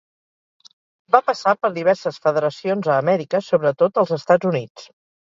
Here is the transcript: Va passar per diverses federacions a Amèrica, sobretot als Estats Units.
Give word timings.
Va 1.15 1.19
passar 1.25 1.51
per 1.65 1.69
diverses 1.75 2.17
federacions 2.23 2.89
a 2.93 2.95
Amèrica, 3.01 3.41
sobretot 3.49 4.01
als 4.03 4.15
Estats 4.17 4.49
Units. 4.53 4.87